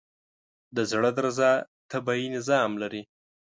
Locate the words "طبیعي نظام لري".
1.91-3.01